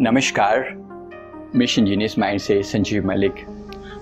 [0.00, 0.62] नमस्कार।
[1.56, 3.40] Mission genius mind से संजीव मलिक।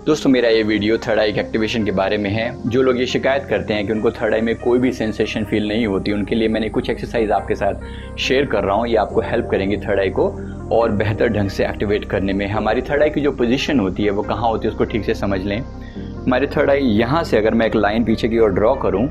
[0.07, 3.07] दोस्तों, मेरा ये वीडियो थर्ड आई के एक्टिवेशन के बारे में है। जो लोग ये
[3.07, 6.35] शिकायत करते हैं कि उनको थर्ड आई में कोई भी सेंसेशन फील नहीं होती, उनके
[6.35, 10.01] लिए मैंने कुछ एक्सरसाइज आपके साथ शेयर कर रहा हूँ। ये आपको हेल्प करेंगे थर्ड
[10.01, 10.29] आई को
[10.73, 14.11] और बेहतर ढंग से एक्टिवेट करने में। हमारी थर्ड आई की जो पोजिशन होती है,
[14.11, 17.55] वो कहाँ होती है, उसको ठीक से समझ लें। हमारे थर्ड आई यहाँ से अगर
[17.55, 19.09] मैं एक लाइन पीछे की ओर ड्रॉ करूँ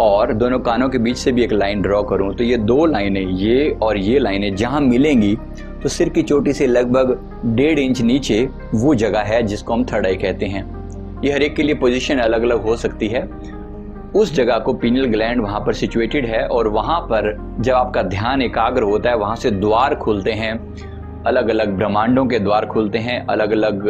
[0.00, 3.20] और दोनों कानों के बीच से भी एक लाइन ड्रॉ करूँ तो ये दो लाइनें,
[3.20, 5.36] ये और ये लाइनें जहाँ मिलेंगी
[5.82, 7.18] तो सिर की चोटी से लगभग
[7.56, 10.64] डेढ़ इंच नीचे वो जगह है जिसको हम थर्ड आई कहते हैं।
[11.24, 13.22] ये हर एक के लिए पोजीशन अलग अलग हो सकती है।
[14.14, 18.42] उस जगह को पीनल ग्लैंड वहाँ पर सिचुएटेड है और वहाँ पर जब आपका ध्यान
[18.42, 20.52] एकाग्र होता है, वहाँ से द्वार खुलते हैं।
[21.26, 23.86] अलग अलग ब्रह्मांडों के द्वार खुलते हैं अलग अलग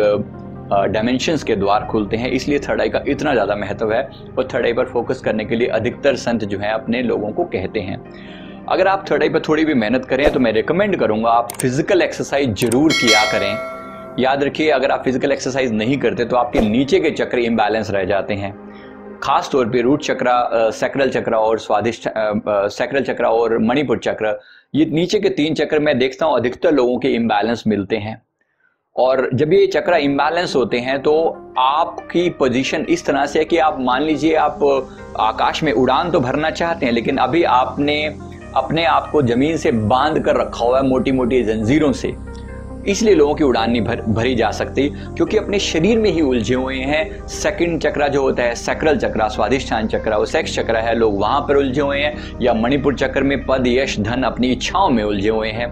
[0.71, 4.03] डायमेंशंस के द्वार खुलते हैं। इसलिए थर्ड आई का इतना ज़्यादा महत्व है
[4.39, 7.45] और थर्ड आई पर फोकस करने के लिए अधिकतर संत जो है अपने लोगों को
[7.47, 7.99] कहते हैं।
[8.71, 12.55] अगर आप आई पर थोड़ी भी मेहनत करें तो मैं रिकमेंड करूँगा, आप फ़िज़िकल एक्सरसाइज
[12.61, 13.77] ज़रूर किया करें।
[14.19, 18.05] याद रखिए, अगर आप फ़िज़िकल एक्सरसाइज नहीं करते तो आपके नीचे के चक्र इम्बैलेंस रह
[18.05, 18.53] जाते हैं।
[19.23, 24.39] खास तौर पे रूट चक्रा सेक्रल चक्र और स्वादिष्ट सेक्रल चक्र और मणिपुर चक्र,
[24.75, 28.23] ये नीचे के तीन चक्र मैं देखता हूँ, अधिकतर लोगों के इम्बैलेंस मिलते हैं।
[28.97, 31.15] और जब ये चक्र इम्बैलेंस होते हैं तो
[31.59, 34.65] आपकी पोजीशन इस तरह से है कि आप मान लीजिए आप
[35.21, 37.99] आकाश में उड़ान तो भरना चाहते हैं, लेकिन अभी आपने
[38.57, 42.15] अपने आप को ज़मीन से बाँध कर रखा हुआ है मोटी मोटी जंजीरों से।
[42.89, 46.55] इसलिए लोगों की उड़ान नहीं भर, भरी जा सकती क्योंकि अपने शरीर में ही उलझे
[46.55, 50.95] हुए हैं। सेकंड चक्रा जो होता है सेक्रल चक्र स्वादिष्ठान चक्र वो सेक्स चक्र है।
[50.95, 54.89] लोग वहाँ पर उलझे हुए हैं या मणिपुर चक्र में पद यश धन अपनी इच्छाओं
[54.91, 55.67] में उलझे हुए हैं।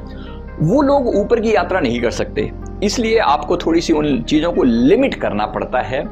[0.60, 2.50] वो लोग ऊपर की यात्रा नहीं कर सकते।
[2.82, 6.04] इसलिए आपको थोड़ी सी उन चीज़ों को लिमिट करना पड़ता है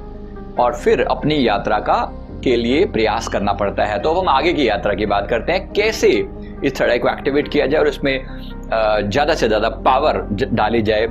[0.58, 2.00] और फिर अपनी यात्रा का
[2.44, 5.52] के लिए प्रयास करना पड़ता है। तो अब हम आगे की यात्रा की बात करते
[5.52, 6.26] हैं। कैसे
[6.64, 8.26] इस थर्ड को एक्टिवेट किया जाए और इसमें
[8.66, 11.08] ज़्यादा से ज़्यादा पावर डाली जाए।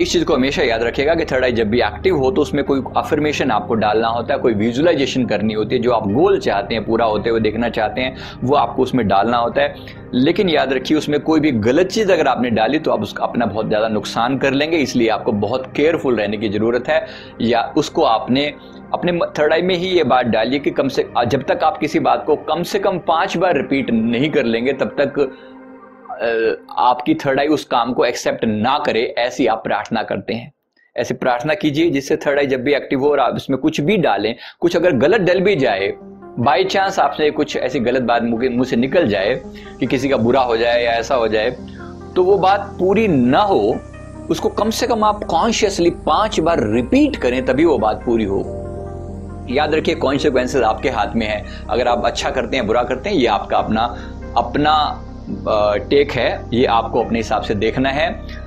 [0.00, 2.62] इस चीज़ को हमेशा याद रखिएगा कि थर्ड आई जब भी एक्टिव हो तो उसमें
[2.64, 6.74] कोई अफर्मेशन आपको डालना होता है, कोई विजुअलाइजेशन करनी होती है, जो आप गोल चाहते
[6.74, 10.72] हैं, पूरा होते हुए देखना चाहते हैं, वो आपको उसमें डालना होता है। लेकिन याद
[10.72, 13.88] रखिए, उसमें कोई भी गलत चीज़ अगर आपने डाली तो आप उसका अपना बहुत ज़्यादा
[13.88, 17.06] नुकसान कर लेंगे, इसलिए आपको बहुत केयरफुल रहने की ज़रूरत है।
[17.42, 18.52] या उसको आपने
[18.92, 21.98] अपने थर्ड आई में ही ये बात डालिए कि कम से जब तक आप किसी
[22.00, 25.20] बात को कम से कम पाँच बार रिपीट नहीं कर लेंगे, तब तक
[26.78, 30.52] आपकी थर्ड आई उस काम को एक्सेप्ट ना करे, ऐसी आप प्रार्थना करते हैं।
[30.96, 33.96] ऐसी प्रार्थना कीजिए जिससे थर्ड आई जब भी एक्टिव हो और आप इसमें कुछ भी
[33.98, 35.92] डालें, कुछ अगर गलत डल भी जाए
[36.38, 39.34] बाई चांस आपसे कुछ ऐसी गलत बात मुँह से निकल जाए
[39.80, 41.50] कि किसी का बुरा हो जाए या ऐसा हो जाए
[42.16, 43.76] तो वो बात पूरी ना हो,
[44.30, 48.42] उसको कम से कम आप कॉन्शियसली पाँच बार रिपीट करें, तभी वो बात पूरी हो।
[49.50, 53.16] याद रखिए कॉन्सिक्वेंसेज आपके हाथ में है। अगर आप अच्छा करते हैं, बुरा करते हैं,
[53.16, 53.96] ये आपका अपना
[54.36, 55.04] अपना
[55.90, 58.42] टेक है। ये आपको अपने हिसाब से देखना है।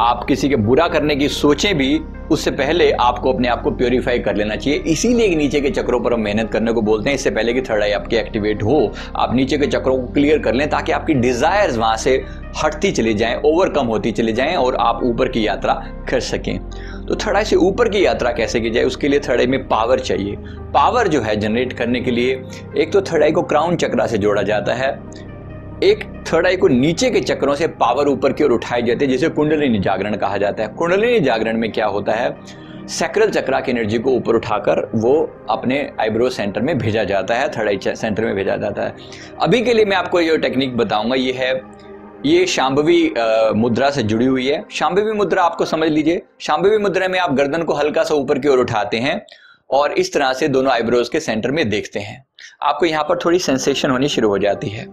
[0.00, 2.00] आप किसी के बुरा करने की सोचें भी,
[2.30, 6.12] उससे पहले आपको अपने आप को प्योरीफाई कर लेना चाहिए। इसीलिए नीचे के चक्रों पर
[6.12, 9.34] हम मेहनत करने को बोलते हैं। इससे पहले कि थर्ड आई आपकी एक्टिवेट हो, आप
[9.34, 12.24] नीचे के चक्रों को क्लियर कर लें ताकि आपकी डिजायर्स वहाँ से
[12.64, 15.74] हटती चली जाएँ ओवरकम होती चली जाएँ और आप ऊपर की यात्रा
[16.10, 16.58] कर सकें।
[17.08, 19.66] तो थर्ड आई से ऊपर की यात्रा कैसे की जाए, उसके लिए थर्ड आई में
[19.68, 20.36] पावर चाहिए।
[20.74, 22.42] पावर जो है जनरेट करने के लिए
[22.76, 24.90] एक तो थर्ड आई को क्राउन चक्रा से जोड़ा जाता है।
[25.82, 29.10] एक थर्ड आई को नीचे के चक्रों से पावर ऊपर की ओर उठाई जाती है,
[29.10, 32.36] जिसे कुंडलिनी जागरण कहा जाता है। कुंडलिनी जागरण में क्या होता है?
[32.88, 35.12] सेक्रल चक्रा की एनर्जी को ऊपर उठाकर वो
[35.50, 38.94] अपने आईब्रो सेंटर में भेजा जाता है थर्ड आई सेंटर में भेजा जाता है।
[39.40, 41.52] अभी के लिए मैं आपको ये टेक्निक बताऊँगा। ये है
[42.26, 43.14] ये शाम्भवी
[43.56, 47.62] मुद्रा से जुड़ी हुई है। शाम्भवी मुद्रा आपको समझ लीजिए। शाम्भवी मुद्रा में आप गर्दन
[47.62, 49.20] को हल्का सा ऊपर की ओर उठाते हैं
[49.70, 52.24] और इस तरह से दोनों आईब्रोज के सेंटर में देखते हैं।
[52.62, 54.86] आपको यहाँ पर थोड़ी सेंसेशन होनी शुरू हो जाती है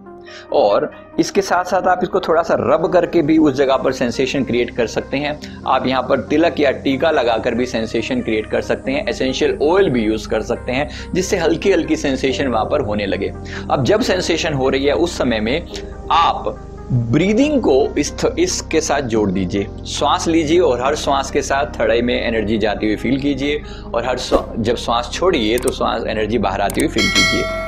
[0.52, 0.90] और
[1.20, 4.74] इसके साथ साथ आप इसको थोड़ा सा रब करके भी उस जगह पर सेंसेशन क्रिएट
[4.76, 8.92] कर सकते हैं। आप यहाँ पर तिलक या टीका लगाकर भी सेंसेशन क्रिएट कर सकते
[8.92, 13.06] हैं। एसेंशियल ऑयल भी यूज़ कर सकते हैं, जिससे हल्की हल्की सेंसेशन वहाँ पर होने
[13.06, 13.32] लगे।
[13.70, 15.66] अब जब सेंसेशन हो रही है, उस समय में
[16.10, 16.54] आप
[16.90, 22.02] ब्रीदिंग को इस इसके साथ जोड़ दीजिए। श्वास लीजिए और हर श्वास के साथ थड़ाई
[22.02, 23.62] में एनर्जी जाती हुई फील कीजिए
[23.94, 24.18] और हर
[24.58, 27.60] जब श्वास छोड़िए तो श्वास एनर्जी बाहर आती हुई फील कीजिए।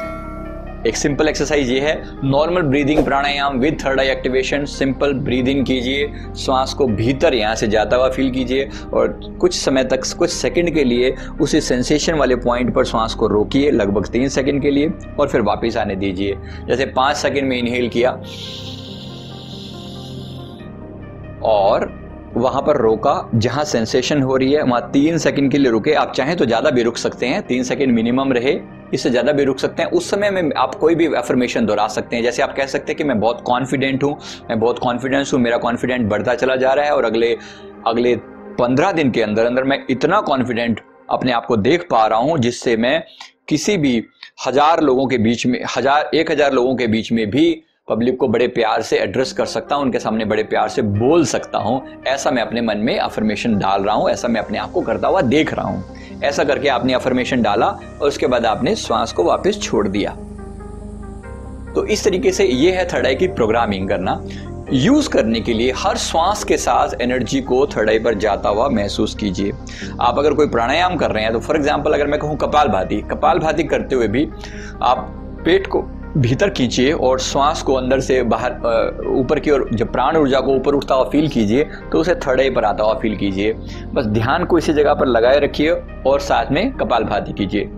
[0.88, 1.94] एक सिंपल एक्सरसाइज ये है।
[2.24, 7.68] Normal breathing pranayama with third eye activation simple breathing कीजिए। श्वास को भीतर यहाँ से
[7.68, 12.36] जाता हुआ फील कीजिए और कुछ समय तक, कुछ सेकंड के लिए उसी सेंसेशन वाले
[12.36, 16.36] पॉइंट पर श्वास को रोकिए लगभग तीन सेकंड के लिए और फिर वापस आने दीजिए।
[16.68, 18.20] जैसे पाँच सेकंड में इनहेल किया।
[21.44, 21.92] और
[22.34, 26.12] वहाँ पर रोका जहाँ सेंसेशन हो रही है, वहाँ तीन सेकंड के लिए रुके। आप
[26.12, 28.58] चाहें तो ज़्यादा भी रुक सकते हैं, तीन सेकंड मिनिमम रहे,
[28.94, 32.16] इससे ज़्यादा भी रुक सकते हैं। उस समय में आप कोई भी एफर्मेशन दोहरा सकते
[32.16, 34.16] हैं। जैसे आप कह सकते हैं कि मैं बहुत कॉन्फिडेंट हूँ,
[34.50, 37.36] मैं बहुत कॉन्फिडेंस हूँ, मेरा कॉन्फिडेंट बढ़ता चला जा रहा है और अगले
[37.86, 38.16] अगले
[38.58, 40.80] पंद्रह दिन के अंदर अंदर मैं इतना कॉन्फिडेंट
[41.10, 43.02] अपने आप को देख पा रहा हूँ, जिससे मैं
[43.48, 44.02] किसी भी
[44.46, 48.26] हज़ार लोगों के बीच में, हज़ार, एक हज़ार लोगों के बीच में भी पब्लिक को
[48.28, 52.02] बड़े प्यार से एड्रेस कर सकता हूँ, उनके सामने बड़े प्यार से बोल सकता हूँ।
[52.06, 55.08] ऐसा मैं अपने मन में अफर्मेशन डाल रहा हूँ, ऐसा मैं अपने आप को करता
[55.08, 59.24] हुआ देख रहा हूँ। ऐसा करके आपने अफर्मेशन डाला और उसके बाद आपने श्वास को
[59.24, 60.10] वापस छोड़ दिया।
[61.74, 64.20] तो इस तरीके से ये है थर्ड आई की प्रोग्रामिंग करना।
[64.72, 68.68] यूज़ करने के लिए हर श्वास के साथ एनर्जी को थर्ड आई पर जाता हुआ
[68.68, 69.52] महसूस कीजिए।
[70.00, 73.00] आप अगर कोई प्राणायाम कर रहे हैं तो फॉर एग्ज़ाम्पल अगर मैं कहूँ कपाल भाती
[73.10, 74.28] कपाल भाती करते हुए भी
[74.82, 75.06] आप
[75.44, 75.84] पेट को
[76.16, 80.54] भीतर खींचिए और श्वास को अंदर से बाहर ऊपर की ओर, जब प्राण ऊर्जा को
[80.54, 83.52] ऊपर उठता हुआ फील कीजिए तो उसे थर्ड पर आता हुआ फील कीजिए।
[83.94, 85.70] बस ध्यान को इसी जगह पर लगाए रखिए
[86.06, 87.70] और साथ में कपाल भाती कीजिए।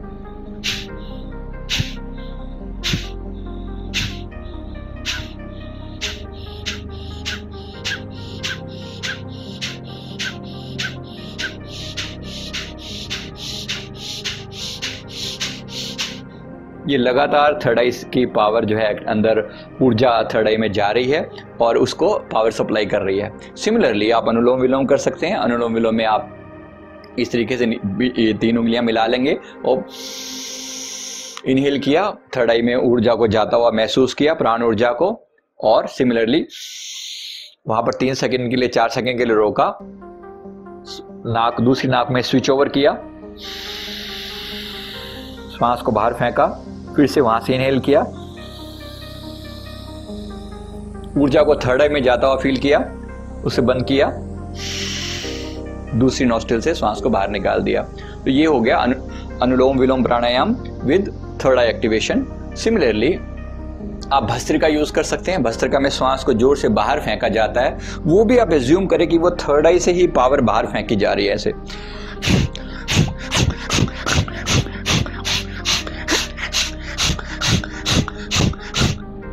[16.89, 19.43] ये लगातार थर्ड आई की पावर जो है अंदर
[19.83, 21.29] ऊर्जा थर्ड आई में जा रही है
[21.61, 25.75] और उसको पावर सप्लाई कर रही है। सिमिलरली आप अनुलोम विलोम कर सकते हैं। अनुलोम
[25.75, 26.33] विलोम में आप
[27.19, 27.67] इस तरीके से
[28.33, 29.85] तीन उंगलियाँ मिला लेंगे और
[31.47, 35.09] इनहेल किया थर्ड आई में ऊर्जा को जाता हुआ महसूस किया, प्राण ऊर्जा को
[35.61, 36.47] और सिमिलरली
[37.69, 39.79] वहाँ पर तीन सेकंड के लिए, चार सेकंड के लिए रोका।
[41.27, 42.93] नाक, दूसरी नाक में स्विच ओवर किया।
[45.57, 46.47] श्वास को बाहर फेंका।
[46.97, 48.01] फिर से वहाँ से इनहेल किया।
[51.19, 52.79] ऊर्जा को थर्ड आई में जाता हुआ फील किया
[53.45, 54.13] उसे बंद किया
[55.95, 57.83] दूसरी नोस्टिल से श्वास को बाहर निकाल दिया।
[58.25, 58.95] तो ये हो गया अनु,
[59.43, 61.13] अनुलोम विलोम प्राणायाम with
[61.45, 62.27] third eye activation
[62.57, 63.13] similarly
[64.13, 67.61] आप भस्त्रिका यूज़ कर सकते हैं। भस्त्रिका में श्वास को ज़ोर से बाहर फेंका जाता
[67.61, 70.97] है। वो भी आप एज्यूम करें कि वो थर्ड आई से ही पावर बाहर फेंकी
[70.97, 71.53] जा रही है ऐसे।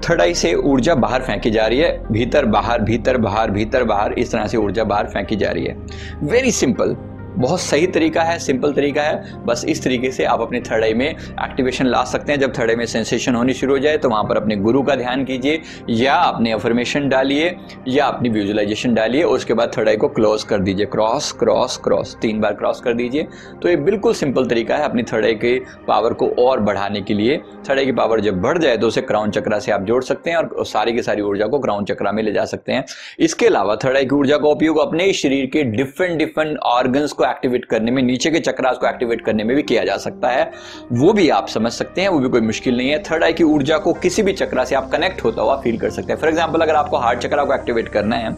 [0.03, 4.13] थर्ड आई से ऊर्जा बाहर फेंकी जा रही है, भीतर बाहर भीतर बाहर भीतर बाहर,
[4.13, 5.75] इस तरह से ऊर्जा बाहर फेंकी जा रही है।
[6.23, 6.95] वेरी सिंपल
[7.35, 10.94] बहुत सही तरीका है सिंपल तरीका है। बस इस तरीके से आप अपने थर्ड आई
[10.94, 14.09] में एक्टिवेशन ला सकते हैं। जब थर्ड आई में सेंसेशन होनी शुरू हो जाए तो
[14.09, 17.56] वहाँ पर अपने गुरु का ध्यान कीजिए, या अपने अफर्मेशन डालिए,
[17.88, 22.15] या अपनी विजुअलाइजेशन डालिए उसके बाद थर्ड आई को क्लोज कर दीजिए। क्रॉस क्रॉस क्रॉस
[22.21, 23.27] तीन बार क्रॉस कर दीजिए।
[23.62, 25.57] तो ये बिल्कुल सिंपल तरीका है अपनी थर्ड आई के
[25.88, 27.38] पावर को और बढ़ाने के लिए।
[27.69, 30.29] थर्ड आई की पावर जब बढ़ जाए तो उसे क्राउन चक्रा से आप जोड़ सकते
[30.29, 32.86] हैं, और सारी की सारी ऊर्जा को क्राउन चक्रा में ले जा सकते हैं।
[33.19, 37.30] इसके अलावा थर्ड आई की ऊर्जा का उपयोग अपने शरीर के डिफरेंट डिफरेंट ऑर्गन्स को
[37.30, 40.50] एक्टिवेट करने में, नीचे के चक्रास को एक्टिवेट करने में भी किया जा सकता है।
[40.94, 43.44] वो भी आप समझ सकते हैं, वो भी कोई मुश्किल नहीं है। थर्ड आई की
[43.46, 46.30] ऊर्जा को किसी भी चक्रा से आप कनेक्ट होता हुआ फील कर सकते हैं। फॉर
[46.30, 48.36] एग्ज़ाम्पल अगर आपको हार्ट चक्रा को एक्टिवेट करना है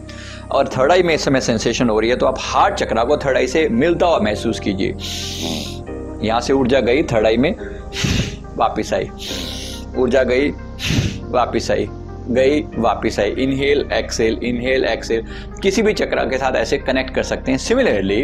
[0.50, 3.16] और थर्ड आई में इस समय सेंसेशन हो रही है तो आप हार्ट चक्रा को
[3.16, 4.94] थर्ड आई से मिलता हुआ महसूस कीजिए।
[6.26, 7.54] यहाँ से ऊर्जा गई थर्ड आई में
[8.56, 9.10] वापिस आई।
[9.96, 10.50] ऊर्जा गई,
[11.30, 11.86] वापिस आई।
[12.28, 15.24] गई, वापिस आई। इनहेल एक्सेल इनहेल एक्सेल
[15.66, 18.22] किसी भी चक्रा के साथ ऐसे कनेक्ट कर सकते हैं। सिमिलरली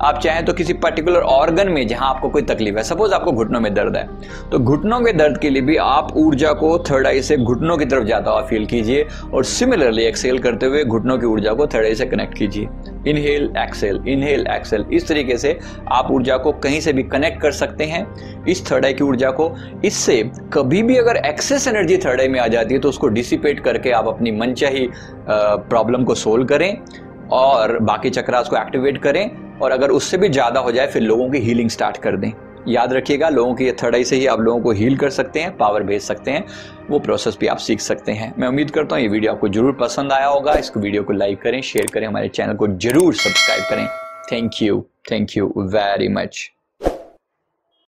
[0.00, 3.60] आप चाहें तो किसी पर्टिकुलर ऑर्गन में जहाँ आपको कोई तकलीफ़ है सपोज़ आपको घुटनों
[3.60, 4.06] में दर्द है
[4.50, 7.84] तो घुटनों के दर्द के लिए भी आप ऊर्जा को थर्ड आई से घुटनों की
[7.84, 11.86] तरफ़ जाता हुआ फील कीजिए और सिमिलरली एक्सेल करते हुए घुटनों की ऊर्जा को थर्ड
[11.86, 12.68] आई से कनेक्ट कीजिए।
[13.08, 15.58] इनहेल एक्सेल इनहेल एक्सेल इस तरीके से
[15.92, 18.06] आप ऊर्जा को कहीं से भी कनेक्ट कर सकते हैं,
[18.44, 19.52] इस थर्ड आई की ऊर्जा को।
[19.84, 20.22] इससे
[20.52, 23.90] कभी भी अगर एक्सेस एनर्जी थर्ड आई में आ जाती है तो उसको डिसिपेट करके
[23.92, 24.88] आप अपनी मनचाही
[25.28, 26.83] प्रॉब्लम को सोल्व करें।
[27.32, 31.30] और बाकी चक्रास को एक्टिवेट करें और अगर उससे भी ज़्यादा हो जाए, फिर लोगों
[31.30, 32.30] की हीलिंग स्टार्ट कर दें।
[32.68, 35.56] याद रखिएगा, लोगों की थर्ड आई से ही आप लोगों को हील कर सकते हैं
[35.56, 36.44] पावर भेज सकते हैं,
[36.90, 39.72] वो प्रोसेस भी आप सीख सकते हैं। मैं उम्मीद करता हूँ ये वीडियो आपको ज़रूर
[39.80, 43.64] पसंद आया होगा। इस वीडियो को लाइक करें शेयर करें, हमारे चैनल को ज़रूर सब्सक्राइब
[43.70, 43.86] करें।
[44.32, 46.50] Thank you thank you very much